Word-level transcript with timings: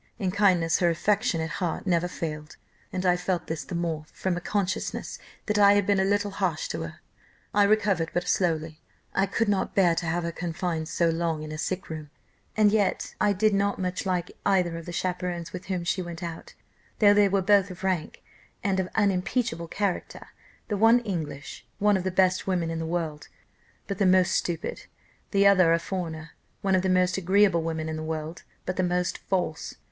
In 0.17 0.31
kindness 0.31 0.79
her 0.79 0.89
affectionate 0.89 1.51
heart 1.61 1.85
never 1.85 2.07
failed, 2.07 2.57
and 2.91 3.05
I 3.05 3.15
felt 3.15 3.45
this 3.45 3.63
the 3.63 3.75
more, 3.75 4.05
from 4.11 4.35
a 4.35 4.41
consciousness 4.41 5.19
that 5.45 5.59
I 5.59 5.73
had 5.73 5.85
been 5.85 5.99
a 5.99 6.03
little 6.03 6.31
harsh 6.31 6.67
to 6.69 6.81
her. 6.81 7.01
I 7.53 7.65
recovered 7.65 8.09
but 8.11 8.27
slowly; 8.27 8.81
I 9.13 9.27
could 9.27 9.47
not 9.47 9.75
bear 9.75 9.93
to 9.93 10.07
have 10.07 10.23
her 10.23 10.31
confined 10.31 10.87
so 10.89 11.09
long 11.11 11.43
in 11.43 11.51
a 11.51 11.57
sick 11.59 11.87
room, 11.87 12.09
and 12.57 12.71
yet 12.71 13.13
I 13.21 13.31
did 13.31 13.53
not 13.53 13.77
much 13.77 14.03
like 14.03 14.31
either 14.43 14.75
of 14.75 14.87
the 14.87 14.91
chaperons 14.91 15.53
with 15.53 15.65
whom 15.65 15.83
she 15.83 16.01
went 16.01 16.23
out, 16.23 16.55
though 16.97 17.13
they 17.13 17.29
were 17.29 17.43
both 17.43 17.69
of 17.69 17.83
rank, 17.83 18.23
and 18.63 18.79
of 18.79 18.89
unimpeachable 18.95 19.67
character 19.67 20.29
the 20.67 20.77
one 20.77 21.01
English, 21.01 21.63
one 21.77 21.95
of 21.95 22.03
the 22.03 22.09
best 22.09 22.47
women 22.47 22.71
in 22.71 22.79
the 22.79 22.87
world, 22.87 23.27
but 23.85 23.99
the 23.99 24.07
most 24.07 24.31
stupid; 24.31 24.87
the 25.29 25.45
other 25.45 25.71
a 25.73 25.77
foreigner, 25.77 26.31
one 26.63 26.73
of 26.73 26.81
the 26.81 26.89
most 26.89 27.17
agreeable 27.19 27.61
women 27.61 27.87
in 27.87 27.97
the 27.97 28.01
world, 28.01 28.41
but 28.65 28.77
the 28.77 28.81
most 28.81 29.19
false. 29.19 29.75